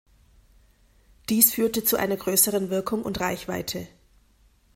[1.29, 3.87] Dies führte zu einer größeren Wirkung und Reichweite.